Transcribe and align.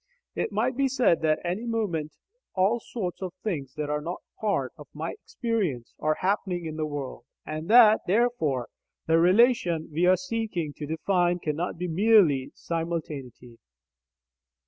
It 0.33 0.51
might 0.51 0.75
be 0.75 0.87
said 0.87 1.21
that 1.21 1.37
at 1.45 1.51
any 1.51 1.67
moment 1.67 2.15
all 2.55 2.79
sorts 2.79 3.21
of 3.21 3.35
things 3.43 3.75
that 3.75 3.87
are 3.87 4.01
not 4.01 4.23
part 4.39 4.73
of 4.75 4.87
my 4.95 5.11
experience 5.11 5.93
are 5.99 6.15
happening 6.21 6.65
in 6.65 6.75
the 6.75 6.87
world, 6.87 7.25
and 7.45 7.69
that 7.69 8.01
therefore 8.07 8.67
the 9.05 9.19
relation 9.19 9.89
we 9.91 10.07
are 10.07 10.17
seeking 10.17 10.73
to 10.77 10.87
define 10.87 11.37
cannot 11.37 11.77
be 11.77 11.87
merely 11.87 12.51
simultaneity. 12.55 13.59